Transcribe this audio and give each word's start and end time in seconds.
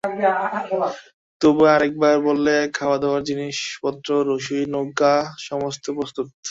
তবু 1.41 1.61
আর-একবার 1.65 2.15
বললে, 2.21 2.55
খাওয়া-দাওয়ার 2.73 3.21
জিনিস-পত্র, 3.23 4.09
রসুইয়ের 4.29 4.69
নৌকো 4.69 5.13
সমস্তই 5.39 5.93
প্রস্তুত। 5.97 6.27